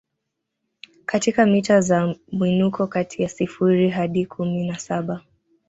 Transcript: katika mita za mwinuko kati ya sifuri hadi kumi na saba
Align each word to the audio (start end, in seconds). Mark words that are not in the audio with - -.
katika 1.05 1.45
mita 1.45 1.81
za 1.81 2.15
mwinuko 2.31 2.87
kati 2.87 3.21
ya 3.23 3.29
sifuri 3.29 3.89
hadi 3.89 4.25
kumi 4.25 4.67
na 4.67 4.79
saba 4.79 5.21